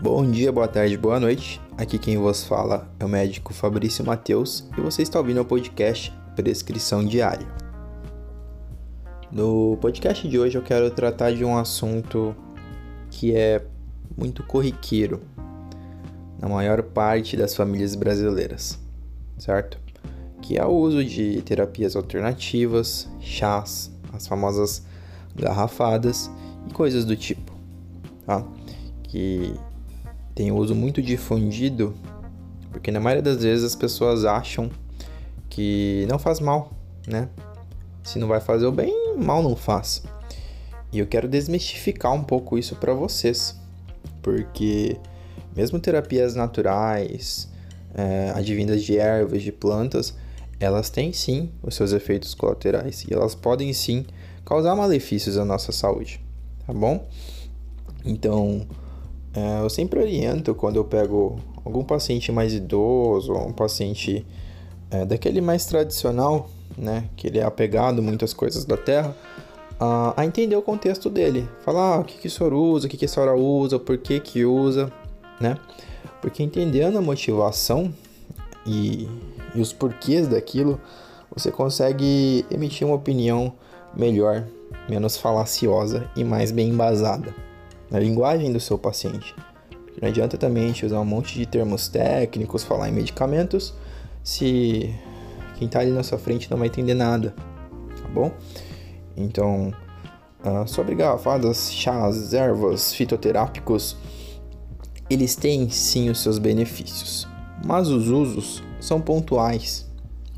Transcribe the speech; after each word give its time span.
Bom 0.00 0.30
dia, 0.30 0.52
boa 0.52 0.68
tarde, 0.68 0.96
boa 0.96 1.18
noite. 1.18 1.60
Aqui 1.76 1.98
quem 1.98 2.16
vos 2.16 2.44
fala 2.44 2.88
é 3.00 3.04
o 3.04 3.08
médico 3.08 3.52
Fabrício 3.52 4.06
Mateus 4.06 4.64
e 4.78 4.80
você 4.80 5.02
está 5.02 5.18
ouvindo 5.18 5.40
o 5.40 5.44
podcast 5.44 6.16
Prescrição 6.36 7.04
Diária. 7.04 7.48
No 9.32 9.76
podcast 9.80 10.28
de 10.28 10.38
hoje 10.38 10.56
eu 10.56 10.62
quero 10.62 10.88
tratar 10.92 11.32
de 11.32 11.44
um 11.44 11.58
assunto 11.58 12.32
que 13.10 13.34
é 13.34 13.66
muito 14.16 14.44
corriqueiro 14.44 15.20
na 16.40 16.48
maior 16.48 16.80
parte 16.80 17.36
das 17.36 17.56
famílias 17.56 17.96
brasileiras, 17.96 18.78
certo? 19.36 19.80
Que 20.40 20.58
é 20.58 20.64
o 20.64 20.70
uso 20.70 21.04
de 21.04 21.42
terapias 21.42 21.96
alternativas, 21.96 23.08
chás, 23.18 23.90
as 24.12 24.28
famosas 24.28 24.80
garrafadas 25.34 26.30
e 26.68 26.72
coisas 26.72 27.04
do 27.04 27.16
tipo, 27.16 27.52
tá? 28.24 28.46
Que 29.02 29.58
tem 30.38 30.52
uso 30.52 30.72
muito 30.72 31.02
difundido, 31.02 31.92
porque 32.70 32.92
na 32.92 33.00
maioria 33.00 33.24
das 33.24 33.42
vezes 33.42 33.64
as 33.64 33.74
pessoas 33.74 34.24
acham 34.24 34.70
que 35.50 36.06
não 36.08 36.16
faz 36.16 36.38
mal, 36.38 36.70
né? 37.08 37.28
Se 38.04 38.20
não 38.20 38.28
vai 38.28 38.40
fazer 38.40 38.64
o 38.64 38.70
bem, 38.70 39.16
mal 39.16 39.42
não 39.42 39.56
faz. 39.56 40.04
E 40.92 41.00
eu 41.00 41.08
quero 41.08 41.26
desmistificar 41.26 42.12
um 42.14 42.22
pouco 42.22 42.56
isso 42.56 42.76
para 42.76 42.94
vocês, 42.94 43.60
porque 44.22 44.96
mesmo 45.56 45.80
terapias 45.80 46.36
naturais, 46.36 47.48
é, 47.92 48.30
advindas 48.32 48.84
de 48.84 48.96
ervas, 48.96 49.42
de 49.42 49.50
plantas, 49.50 50.16
elas 50.60 50.88
têm 50.88 51.12
sim 51.12 51.50
os 51.64 51.74
seus 51.74 51.90
efeitos 51.90 52.32
colaterais 52.32 53.02
e 53.02 53.12
elas 53.12 53.34
podem 53.34 53.72
sim 53.72 54.06
causar 54.44 54.76
malefícios 54.76 55.36
à 55.36 55.44
nossa 55.44 55.72
saúde, 55.72 56.24
tá 56.64 56.72
bom? 56.72 57.08
Então, 58.04 58.64
é, 59.38 59.62
eu 59.62 59.70
sempre 59.70 60.00
oriento 60.00 60.52
quando 60.52 60.76
eu 60.76 60.84
pego 60.84 61.36
algum 61.64 61.84
paciente 61.84 62.32
mais 62.32 62.52
idoso 62.52 63.32
um 63.32 63.52
paciente 63.52 64.26
é, 64.90 65.04
daquele 65.04 65.40
mais 65.40 65.64
tradicional, 65.64 66.50
né, 66.76 67.04
que 67.16 67.28
ele 67.28 67.38
é 67.38 67.44
apegado 67.44 68.02
muitas 68.02 68.32
coisas 68.32 68.64
da 68.64 68.76
terra, 68.76 69.14
a, 69.78 70.20
a 70.20 70.26
entender 70.26 70.56
o 70.56 70.62
contexto 70.62 71.08
dele. 71.08 71.48
Falar 71.64 71.96
ah, 71.96 72.00
o 72.00 72.04
que, 72.04 72.18
que 72.18 72.26
o 72.26 72.30
senhor 72.30 72.52
usa, 72.52 72.86
o 72.86 72.90
que, 72.90 72.96
que 72.96 73.04
a 73.04 73.08
senhora 73.08 73.36
usa, 73.36 73.78
por 73.78 73.98
que 73.98 74.18
que 74.18 74.44
usa, 74.44 74.92
né? 75.40 75.56
Porque 76.20 76.42
entendendo 76.42 76.98
a 76.98 77.02
motivação 77.02 77.94
e, 78.66 79.08
e 79.54 79.60
os 79.60 79.72
porquês 79.72 80.26
daquilo, 80.26 80.80
você 81.32 81.52
consegue 81.52 82.44
emitir 82.50 82.86
uma 82.86 82.96
opinião 82.96 83.52
melhor, 83.94 84.44
menos 84.88 85.16
falaciosa 85.16 86.10
e 86.16 86.24
mais 86.24 86.50
bem 86.50 86.70
embasada 86.70 87.47
na 87.90 87.98
linguagem 87.98 88.52
do 88.52 88.60
seu 88.60 88.78
paciente. 88.78 89.34
Não 90.00 90.08
adianta 90.08 90.36
também 90.36 90.72
usar 90.84 91.00
um 91.00 91.04
monte 91.04 91.34
de 91.34 91.46
termos 91.46 91.88
técnicos, 91.88 92.62
falar 92.62 92.88
em 92.88 92.92
medicamentos, 92.92 93.74
se 94.22 94.94
quem 95.56 95.66
está 95.66 95.80
ali 95.80 95.90
na 95.90 96.02
sua 96.02 96.18
frente 96.18 96.50
não 96.50 96.58
vai 96.58 96.68
entender 96.68 96.94
nada, 96.94 97.34
tá 98.00 98.08
bom? 98.12 98.30
Então, 99.16 99.72
uh, 100.44 100.68
sobre 100.68 100.94
garrafadas, 100.94 101.72
chás, 101.72 102.32
ervas, 102.32 102.94
fitoterápicos, 102.94 103.96
eles 105.10 105.34
têm 105.34 105.68
sim 105.68 106.10
os 106.10 106.22
seus 106.22 106.38
benefícios, 106.38 107.26
mas 107.66 107.88
os 107.88 108.08
usos 108.08 108.62
são 108.80 109.00
pontuais, 109.00 109.90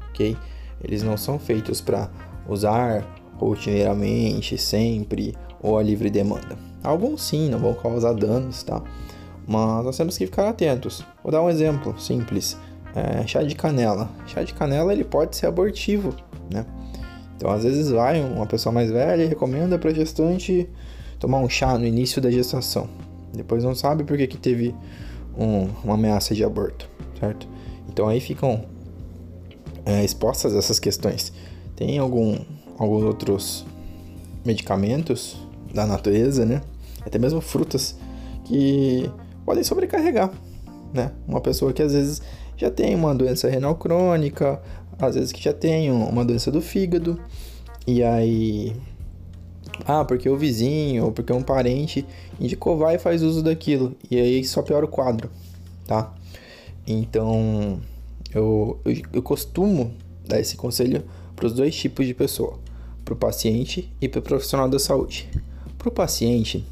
ok? 0.09 0.37
Eles 0.83 1.03
não 1.03 1.17
são 1.17 1.39
feitos 1.39 1.81
para 1.81 2.11
usar 2.49 3.05
rotineiramente, 3.37 4.57
sempre 4.57 5.35
ou 5.61 5.77
a 5.77 5.83
livre 5.83 6.09
demanda. 6.09 6.70
Alguns 6.83 7.23
sim, 7.23 7.49
não 7.49 7.59
vão 7.59 7.75
causar 7.75 8.15
danos, 8.15 8.63
tá? 8.63 8.83
Mas 9.47 9.85
nós 9.85 9.97
temos 9.97 10.17
que 10.17 10.27
ficar 10.27 10.49
atentos. 10.49 11.05
Vou 11.23 11.33
dar 11.33 11.43
um 11.43 11.51
exemplo 11.51 11.99
simples. 11.99 12.57
É, 12.95 13.27
chá 13.27 13.43
de 13.43 13.55
canela. 13.55 14.09
Chá 14.27 14.43
de 14.43 14.55
canela 14.55 14.93
ele 14.93 15.05
pode 15.05 15.37
ser 15.37 15.47
abortivo, 15.47 16.15
né? 16.53 16.65
Então 17.37 17.51
às 17.51 17.65
vezes 17.65 17.91
vai 17.91 18.21
uma 18.21 18.47
pessoa 18.47 18.73
mais 18.73 18.91
velha 18.91 19.23
e 19.23 19.27
recomenda 19.27 19.79
para 19.79 19.93
gestante 19.95 20.69
tomar 21.19 21.39
um 21.39 21.49
chá 21.49 21.79
no 21.79 21.87
início 21.87 22.21
da 22.21 22.31
gestação. 22.31 22.89
Depois 23.33 23.63
não 23.63 23.75
sabe 23.75 24.05
por 24.05 24.17
que, 24.17 24.27
que 24.27 24.37
teve 24.37 24.75
um, 25.37 25.69
uma 25.85 25.95
ameaça 25.95 26.35
de 26.35 26.45
aborto, 26.45 26.89
certo? 27.19 27.47
Então 27.89 28.09
aí 28.09 28.21
ficam 28.21 28.65
é, 29.85 30.05
expostas 30.05 30.55
essas 30.55 30.79
questões. 30.79 31.33
Tem 31.77 31.99
algum, 31.99 32.39
alguns 32.79 33.05
outros 33.05 33.65
medicamentos 34.45 35.37
da 35.73 35.87
natureza, 35.87 36.45
né? 36.45 36.61
Até 37.05 37.19
mesmo 37.19 37.41
frutas 37.41 37.97
que 38.45 39.11
podem 39.45 39.65
sobrecarregar, 39.65 40.31
né? 40.93 41.13
Uma 41.27 41.41
pessoa 41.41 41.73
que 41.73 41.83
às 41.83 41.93
vezes 41.93 42.23
já 42.57 42.71
tem 42.71 42.95
uma 42.95 43.15
doença 43.15 43.49
renal 43.49 43.75
crônica, 43.75 44.61
às 44.99 45.15
vezes 45.15 45.33
que 45.33 45.43
já 45.43 45.53
tem 45.53 45.91
uma 45.91 46.25
doença 46.25 46.51
do 46.51 46.61
fígado, 46.61 47.19
e 47.87 48.03
aí 48.03 48.77
ah, 49.87 50.05
porque 50.05 50.29
o 50.29 50.37
vizinho 50.37 51.07
ou 51.07 51.13
porque 51.13 51.33
um 51.33 51.43
parente 51.43 52.05
indicou 52.39 52.77
vai 52.77 52.97
e 52.97 52.99
faz 52.99 53.23
uso 53.23 53.43
daquilo, 53.43 53.95
e 54.11 54.19
aí 54.19 54.45
só 54.45 54.63
piora 54.63 54.85
o 54.85 54.89
quadro, 54.89 55.31
tá? 55.87 56.15
Então, 56.87 57.81
eu, 58.35 58.79
eu, 58.85 59.03
eu 59.13 59.23
costumo 59.23 59.93
dar 60.27 60.41
esse 60.41 60.57
conselho 60.57 61.05
para 61.35 61.47
os 61.47 61.53
dois 61.53 61.75
tipos 61.75 62.07
de 62.07 62.15
pessoa, 62.15 62.59
para 63.05 63.15
o 63.15 63.17
paciente 63.17 63.91
e 64.01 64.09
para 64.09 64.21
o 64.21 64.23
profissional 64.23 64.69
da 64.69 64.79
saúde. 64.79 65.29
Para 65.79 65.89
o 65.89 65.93
paciente, 65.93 66.65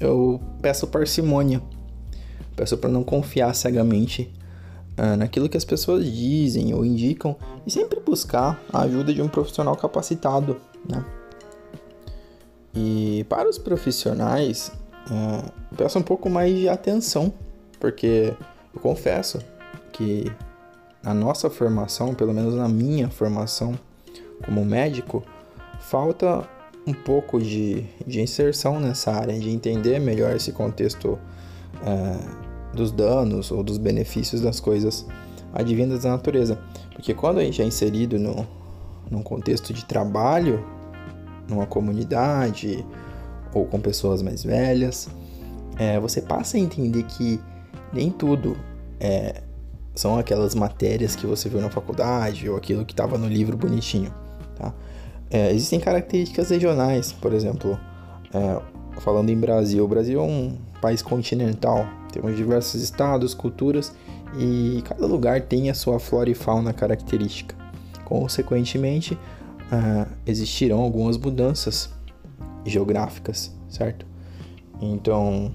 eu 0.00 0.40
peço 0.60 0.86
parcimônia, 0.86 1.62
peço 2.56 2.76
para 2.76 2.90
não 2.90 3.02
confiar 3.02 3.54
cegamente 3.54 4.32
uh, 4.98 5.16
naquilo 5.16 5.48
que 5.48 5.56
as 5.56 5.64
pessoas 5.64 6.04
dizem 6.10 6.74
ou 6.74 6.84
indicam 6.84 7.36
e 7.66 7.70
sempre 7.70 8.00
buscar 8.00 8.60
a 8.72 8.82
ajuda 8.82 9.12
de 9.12 9.22
um 9.22 9.28
profissional 9.28 9.76
capacitado, 9.76 10.60
né? 10.88 11.04
E 12.74 13.24
para 13.28 13.48
os 13.48 13.56
profissionais, 13.56 14.72
uh, 15.06 15.50
peço 15.76 15.98
um 15.98 16.02
pouco 16.02 16.28
mais 16.28 16.54
de 16.56 16.68
atenção, 16.68 17.32
porque 17.78 18.34
eu 18.74 18.80
confesso 18.80 19.38
que 19.92 20.30
na 21.02 21.14
nossa 21.14 21.48
formação, 21.48 22.14
pelo 22.14 22.32
menos 22.32 22.54
na 22.54 22.68
minha 22.68 23.08
formação 23.10 23.78
como 24.44 24.64
médico, 24.64 25.22
falta 25.78 26.48
um 26.86 26.92
pouco 26.92 27.40
de, 27.40 27.84
de 28.06 28.20
inserção 28.20 28.78
nessa 28.78 29.12
área, 29.12 29.38
de 29.38 29.50
entender 29.50 29.98
melhor 29.98 30.36
esse 30.36 30.52
contexto 30.52 31.18
é, 31.82 32.74
dos 32.74 32.92
danos 32.92 33.50
ou 33.50 33.62
dos 33.62 33.78
benefícios 33.78 34.40
das 34.40 34.60
coisas 34.60 35.06
advindas 35.52 36.02
da 36.02 36.10
natureza. 36.10 36.58
Porque 36.92 37.14
quando 37.14 37.38
a 37.38 37.44
gente 37.44 37.62
é 37.62 37.64
inserido 37.64 38.18
no, 38.18 38.46
num 39.10 39.22
contexto 39.22 39.72
de 39.72 39.84
trabalho, 39.84 40.64
numa 41.48 41.66
comunidade 41.66 42.84
ou 43.52 43.64
com 43.64 43.80
pessoas 43.80 44.20
mais 44.20 44.42
velhas, 44.42 45.08
é, 45.78 45.98
você 45.98 46.20
passa 46.20 46.56
a 46.56 46.60
entender 46.60 47.04
que 47.04 47.40
nem 47.92 48.10
tudo 48.10 48.56
é, 49.00 49.42
são 49.94 50.18
aquelas 50.18 50.54
matérias 50.54 51.14
que 51.14 51.26
você 51.26 51.48
viu 51.48 51.60
na 51.60 51.70
faculdade 51.70 52.48
ou 52.48 52.56
aquilo 52.56 52.84
que 52.84 52.92
estava 52.92 53.16
no 53.16 53.28
livro 53.28 53.56
bonitinho, 53.56 54.12
tá? 54.56 54.74
É, 55.34 55.50
existem 55.50 55.80
características 55.80 56.50
regionais, 56.50 57.10
por 57.10 57.32
exemplo, 57.32 57.76
é, 58.32 59.00
falando 59.00 59.30
em 59.30 59.36
Brasil, 59.36 59.84
o 59.84 59.88
Brasil 59.88 60.20
é 60.20 60.22
um 60.22 60.56
país 60.80 61.02
continental, 61.02 61.88
temos 62.12 62.36
diversos 62.36 62.80
estados, 62.80 63.34
culturas 63.34 63.92
e 64.38 64.80
cada 64.84 65.04
lugar 65.04 65.40
tem 65.40 65.70
a 65.70 65.74
sua 65.74 65.98
flora 65.98 66.30
e 66.30 66.34
fauna 66.34 66.72
característica. 66.72 67.56
Consequentemente, 68.04 69.18
é, 69.72 70.06
existirão 70.24 70.78
algumas 70.78 71.18
mudanças 71.18 71.90
geográficas, 72.64 73.50
certo? 73.68 74.06
Então, 74.80 75.52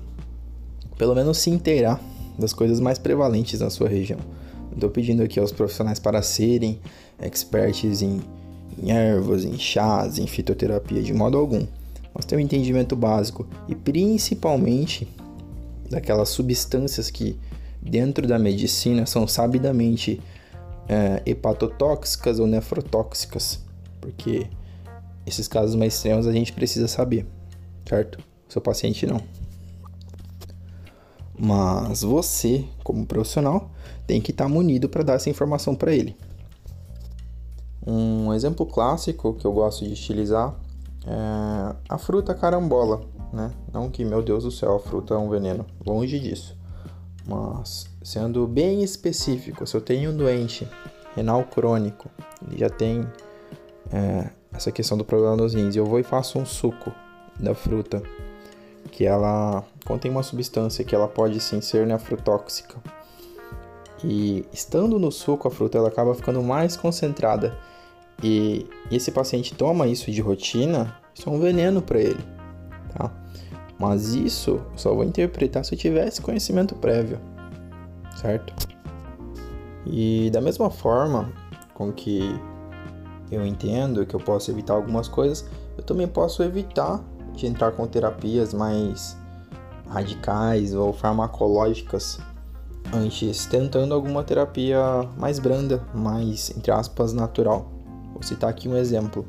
pelo 0.98 1.16
menos 1.16 1.38
se 1.38 1.50
inteirar 1.50 2.02
das 2.38 2.52
coisas 2.52 2.82
mais 2.82 3.00
prevalentes 3.00 3.62
na 3.62 3.70
sua 3.70 3.88
região. 3.88 4.20
Estou 4.74 4.90
pedindo 4.90 5.24
aqui 5.24 5.40
aos 5.40 5.54
profissionais 5.54 6.00
para 6.00 6.22
serem 6.22 6.82
experts 7.22 8.02
em 8.02 8.20
em 8.78 8.92
ervas, 8.92 9.44
em 9.44 9.58
chás, 9.58 10.18
em 10.18 10.28
fitoterapia 10.28 11.02
de 11.02 11.14
modo 11.14 11.38
algum. 11.38 11.66
Mas 12.14 12.26
ter 12.26 12.36
um 12.36 12.40
entendimento 12.40 12.96
básico 12.96 13.48
e 13.68 13.76
principalmente 13.76 15.08
daquelas 15.90 16.30
substâncias 16.30 17.10
que 17.10 17.38
dentro 17.82 18.28
da 18.28 18.38
medicina 18.38 19.06
são 19.06 19.28
sabidamente 19.28 20.22
é, 20.88 21.22
hepatotóxicas 21.26 22.40
ou 22.40 22.48
nefrotóxicas, 22.48 23.60
porque 24.02 24.48
esses 25.26 25.48
casos 25.48 25.76
mais 25.76 25.94
extremos 25.94 26.28
a 26.28 26.32
gente 26.32 26.52
precisa 26.52 26.88
saber, 26.88 27.26
certo? 27.88 28.20
O 28.48 28.52
seu 28.52 28.62
paciente 28.62 29.06
não. 29.06 29.22
Mas 31.38 32.02
você, 32.02 32.66
como 32.84 33.06
profissional, 33.06 33.72
tem 34.06 34.20
que 34.20 34.32
estar 34.32 34.46
tá 34.46 34.50
munido 34.50 34.90
para 34.90 35.04
dar 35.04 35.14
essa 35.14 35.30
informação 35.30 35.74
para 35.74 35.94
ele. 35.94 36.16
Um 37.86 38.34
exemplo 38.34 38.66
clássico 38.66 39.34
que 39.34 39.46
eu 39.46 39.54
gosto 39.54 39.86
de 39.86 39.94
utilizar 39.94 40.56
é 41.06 41.76
a 41.88 41.98
fruta 41.98 42.34
carambola, 42.34 43.02
né? 43.32 43.52
Não 43.74 43.90
que, 43.90 44.04
meu 44.04 44.22
Deus 44.22 44.44
do 44.44 44.52
céu, 44.52 44.76
a 44.76 44.80
fruta 44.80 45.14
é 45.14 45.18
um 45.18 45.30
veneno, 45.30 45.66
longe 45.86 46.20
disso. 46.20 46.58
Mas 47.26 47.88
sendo 48.04 48.48
bem 48.48 48.84
específico, 48.84 49.66
se 49.66 49.76
eu 49.76 49.82
tenho 49.82 50.12
um 50.12 50.18
doente 50.18 50.68
renal 51.16 51.44
crônico, 51.44 52.10
ele 52.46 52.58
já 52.58 52.70
tem 52.70 53.08
é, 53.92 54.30
essa 54.52 54.72
questão 54.72 54.98
do 54.98 55.06
problema 55.06 55.36
nos 55.36 55.54
rins, 55.54 55.76
eu 55.76 55.86
vou 55.86 56.00
e 56.00 56.04
faço 56.04 56.40
um 56.40 56.46
suco 56.46 56.92
da 57.40 57.54
fruta, 57.54 58.02
que 58.92 59.06
ela 59.06 59.64
contém 59.86 60.12
uma 60.12 60.24
substância 60.24 60.84
que 60.84 60.94
ela 60.94 61.08
pode 61.08 61.40
sim 61.40 61.62
ser 61.62 61.86
nefrotóxica. 61.86 62.78
E 64.04 64.46
estando 64.54 64.98
no 64.98 65.12
suco, 65.12 65.48
a 65.48 65.52
fruta 65.52 65.78
ela 65.78 65.90
acaba 65.90 66.14
ficando 66.14 66.42
mais 66.42 66.78
concentrada. 66.78 67.58
E, 68.24 68.66
esse 68.92 69.12
paciente 69.12 69.54
toma 69.54 69.88
isso 69.88 70.12
de 70.12 70.22
rotina, 70.22 70.96
isso 71.14 71.30
é 71.30 71.32
um 71.32 71.40
veneno 71.40 71.82
para 71.82 72.00
ele, 72.00 72.24
tá? 72.94 73.12
Mas 73.78 74.14
isso 74.14 74.52
eu 74.52 74.78
só 74.78 74.94
vou 74.94 75.04
interpretar 75.04 75.64
se 75.64 75.74
eu 75.74 75.80
tivesse 75.80 76.22
conhecimento 76.22 76.76
prévio, 76.76 77.20
certo? 78.18 78.54
E 79.86 80.30
da 80.32 80.42
mesma 80.42 80.70
forma 80.70 81.32
com 81.74 81.94
que 81.94 82.38
eu 83.32 83.46
entendo 83.46 84.06
que 84.06 84.16
eu 84.16 84.20
posso 84.20 84.52
evitar 84.52 84.74
algumas 84.74 85.08
coisas, 85.08 85.48
eu 85.78 85.84
também 85.84 86.08
posso 86.08 86.44
evitar 86.44 87.02
de 87.34 87.48
entrar 87.48 87.72
com 87.72 87.88
terapias 87.88 88.54
mais 88.54 89.16
radicais 89.88 90.74
ou 90.74 90.92
farmacológicas 90.92 92.20
antes 92.94 93.46
tentando 93.46 93.94
alguma 93.94 94.24
terapia 94.24 94.80
mais 95.18 95.40
branda, 95.40 95.84
mais 95.94 96.52
entre 96.58 96.72
aspas 96.72 97.14
natural. 97.14 97.72
Vou 98.14 98.24
citar 98.24 98.50
aqui 98.50 98.68
um 98.68 98.76
exemplo. 98.76 99.26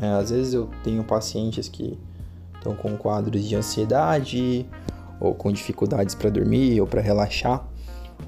É, 0.00 0.08
às 0.08 0.30
vezes 0.30 0.54
eu 0.54 0.68
tenho 0.82 1.04
pacientes 1.04 1.68
que 1.68 1.98
estão 2.54 2.74
com 2.74 2.96
quadros 2.96 3.44
de 3.44 3.54
ansiedade 3.56 4.66
ou 5.20 5.34
com 5.34 5.52
dificuldades 5.52 6.14
para 6.14 6.30
dormir 6.30 6.80
ou 6.80 6.86
para 6.86 7.00
relaxar. 7.00 7.66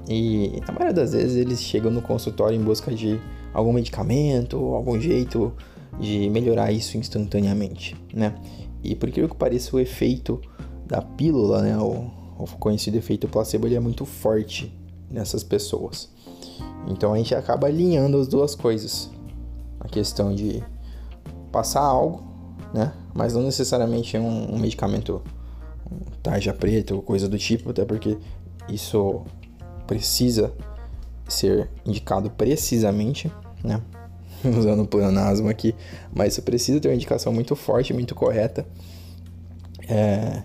E 0.07 0.61
na 0.67 0.73
maioria 0.73 0.93
das 0.93 1.13
vezes 1.13 1.37
eles 1.37 1.61
chegam 1.61 1.91
no 1.91 2.01
consultório 2.01 2.59
em 2.59 2.63
busca 2.63 2.93
de 2.93 3.19
algum 3.53 3.73
medicamento, 3.73 4.57
algum 4.73 4.99
jeito 4.99 5.53
de 5.99 6.29
melhorar 6.29 6.71
isso 6.71 6.97
instantaneamente, 6.97 7.95
né? 8.13 8.35
E 8.83 8.95
por 8.95 9.11
que 9.11 9.25
pareça, 9.27 9.75
o 9.75 9.79
efeito 9.79 10.41
da 10.85 11.01
pílula, 11.01 11.61
né, 11.61 11.77
o, 11.77 12.11
o 12.43 12.57
conhecido 12.57 12.97
efeito 12.97 13.27
placebo, 13.27 13.67
ele 13.67 13.75
é 13.75 13.79
muito 13.79 14.05
forte 14.05 14.73
nessas 15.09 15.43
pessoas. 15.43 16.09
Então 16.87 17.13
a 17.13 17.17
gente 17.17 17.33
acaba 17.33 17.67
alinhando 17.67 18.17
as 18.17 18.27
duas 18.27 18.55
coisas. 18.55 19.09
A 19.79 19.87
questão 19.87 20.33
de 20.33 20.63
passar 21.51 21.81
algo, 21.81 22.23
né? 22.73 22.93
Mas 23.13 23.33
não 23.33 23.43
necessariamente 23.43 24.17
um, 24.17 24.55
um 24.55 24.57
medicamento 24.57 25.21
um 25.91 25.99
tarja 26.21 26.53
preta 26.53 26.95
ou 26.95 27.01
coisa 27.01 27.27
do 27.27 27.37
tipo, 27.37 27.69
até 27.69 27.85
porque 27.85 28.17
isso 28.69 29.21
precisa 29.85 30.53
ser 31.27 31.69
indicado 31.85 32.29
precisamente, 32.31 33.31
né? 33.63 33.81
Usando 34.43 34.83
o 34.83 34.87
pleonasmo 34.87 35.47
aqui, 35.47 35.75
mas 36.13 36.33
isso 36.33 36.41
precisa 36.41 36.79
ter 36.79 36.89
uma 36.89 36.95
indicação 36.95 37.31
muito 37.31 37.55
forte, 37.55 37.93
muito 37.93 38.15
correta. 38.15 38.65
É... 39.87 40.43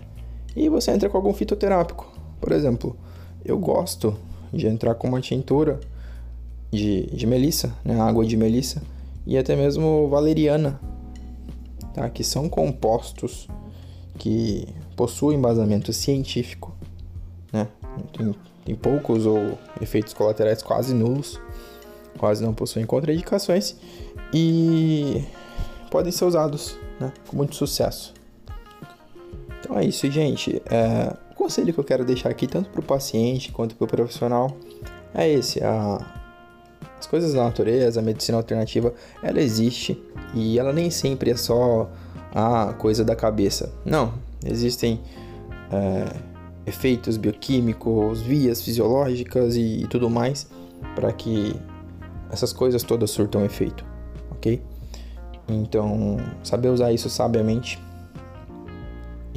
E 0.55 0.69
você 0.69 0.91
entra 0.91 1.09
com 1.09 1.17
algum 1.17 1.33
fitoterápico. 1.33 2.11
Por 2.39 2.51
exemplo, 2.51 2.95
eu 3.43 3.57
gosto 3.57 4.17
de 4.51 4.67
entrar 4.67 4.95
com 4.95 5.07
uma 5.07 5.21
tintura 5.21 5.79
de, 6.71 7.07
de 7.07 7.25
melissa, 7.25 7.73
né? 7.83 7.99
água 7.99 8.25
de 8.25 8.35
melissa, 8.37 8.81
e 9.25 9.37
até 9.37 9.55
mesmo 9.55 10.07
valeriana, 10.09 10.79
tá? 11.93 12.09
que 12.09 12.23
são 12.23 12.49
compostos 12.49 13.47
que 14.17 14.67
possuem 14.95 15.37
embasamento 15.37 15.93
científico, 15.93 16.75
né? 17.51 17.67
tem, 18.17 18.35
tem 18.65 18.75
poucos 18.75 19.25
ou 19.25 19.57
efeitos 19.81 20.13
colaterais 20.13 20.61
quase 20.61 20.93
nulos, 20.93 21.39
quase 22.17 22.43
não 22.43 22.53
possuem 22.53 22.85
contraindicações 22.85 23.75
e 24.33 25.23
podem 25.89 26.11
ser 26.11 26.25
usados 26.25 26.77
né? 26.99 27.13
com 27.27 27.37
muito 27.37 27.55
sucesso. 27.55 28.18
É 29.79 29.85
isso, 29.85 30.11
gente. 30.11 30.61
É, 30.69 31.15
o 31.31 31.35
conselho 31.35 31.73
que 31.73 31.79
eu 31.79 31.83
quero 31.85 32.03
deixar 32.03 32.29
aqui, 32.29 32.45
tanto 32.45 32.69
para 32.69 32.81
o 32.81 32.83
paciente 32.83 33.49
quanto 33.49 33.75
para 33.75 33.85
o 33.85 33.87
profissional, 33.87 34.51
é 35.13 35.29
esse: 35.29 35.63
a, 35.63 36.05
as 36.99 37.07
coisas 37.07 37.33
da 37.33 37.45
natureza, 37.45 38.01
a 38.01 38.03
medicina 38.03 38.37
alternativa, 38.37 38.93
ela 39.23 39.39
existe 39.39 39.97
e 40.35 40.59
ela 40.59 40.73
nem 40.73 40.89
sempre 40.89 41.31
é 41.31 41.35
só 41.37 41.89
a 42.35 42.73
coisa 42.73 43.05
da 43.05 43.15
cabeça. 43.15 43.71
Não, 43.85 44.13
existem 44.45 44.99
é, 45.71 46.13
efeitos 46.67 47.15
bioquímicos, 47.15 48.21
vias 48.21 48.61
fisiológicas 48.61 49.55
e, 49.55 49.83
e 49.83 49.87
tudo 49.87 50.09
mais 50.09 50.45
para 50.93 51.13
que 51.13 51.55
essas 52.29 52.51
coisas 52.51 52.83
todas 52.83 53.11
surtam 53.11 53.45
efeito, 53.45 53.85
ok? 54.29 54.61
Então, 55.47 56.17
saber 56.43 56.67
usar 56.67 56.91
isso 56.91 57.09
sabiamente 57.09 57.79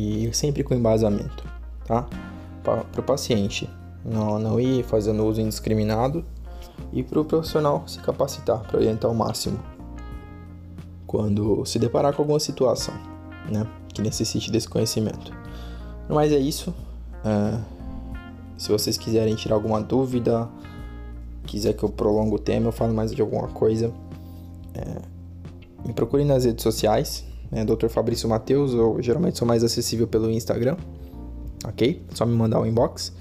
e 0.03 0.35
sempre 0.35 0.65
com 0.65 0.75
embasamento, 0.75 1.45
tá? 1.87 2.07
Para 2.63 3.01
o 3.01 3.03
paciente, 3.03 3.69
não, 4.05 4.39
não 4.39 4.61
ir 4.61 4.85
fazendo 4.85 5.25
uso 5.25 5.41
indiscriminado 5.41 6.25
e 6.93 7.03
para 7.03 7.21
o 7.21 7.25
profissional 7.25 7.85
se 7.87 7.99
capacitar 8.01 8.61
para 8.61 8.79
orientar 8.79 9.11
ao 9.11 9.17
máximo 9.17 9.59
quando 11.07 11.65
se 11.67 11.79
deparar 11.79 12.15
com 12.15 12.23
alguma 12.23 12.41
situação 12.41 12.95
né, 13.51 13.67
que 13.93 14.01
necessite 14.01 14.51
desse 14.51 14.69
conhecimento. 14.69 15.33
Mas 16.09 16.33
é 16.33 16.39
isso. 16.39 16.75
É, 17.25 17.61
se 18.57 18.71
vocês 18.71 18.97
quiserem 18.97 19.35
tirar 19.35 19.57
alguma 19.57 19.81
dúvida, 19.81 20.49
quiser 21.45 21.75
que 21.75 21.83
eu 21.83 21.89
prolongue 21.89 22.37
o 22.37 22.39
tema, 22.39 22.69
eu 22.69 22.73
falo 22.73 22.95
mais 22.95 23.13
de 23.15 23.21
alguma 23.21 23.49
coisa, 23.49 23.93
é, 24.75 25.03
me 25.87 25.93
procure 25.93 26.25
nas 26.25 26.45
redes 26.45 26.63
sociais, 26.63 27.25
né, 27.53 27.65
Dr. 27.67 27.89
Fabrício 27.89 28.27
Mateus, 28.29 28.73
eu 28.73 28.97
geralmente 29.03 29.37
sou 29.37 29.47
mais 29.47 29.63
acessível 29.63 30.09
pelo 30.09 30.31
Instagram, 30.31 30.77
ok? 31.67 32.03
Só 32.15 32.25
me 32.25 32.35
mandar 32.35 32.59
um 32.59 32.67
inbox. 32.67 33.13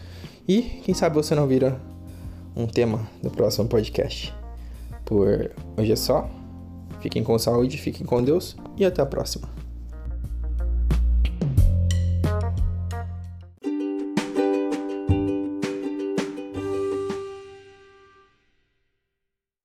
E 0.48 0.62
quem 0.84 0.96
sabe 0.96 1.16
você 1.16 1.36
não 1.36 1.46
vira 1.46 1.80
um 2.56 2.66
tema 2.66 3.08
do 3.22 3.30
próximo 3.30 3.68
podcast. 3.68 4.34
Por 5.06 5.52
hoje 5.78 5.92
é 5.92 5.96
só. 5.96 6.30
Fiquem 7.02 7.24
com 7.24 7.38
saúde, 7.38 7.78
fiquem 7.78 8.06
com 8.06 8.24
Deus 8.24 8.56
e 8.78 8.86
até 8.86 9.02
a 9.02 9.06
próxima. 9.06 9.61